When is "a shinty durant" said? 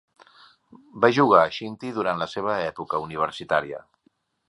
1.49-2.25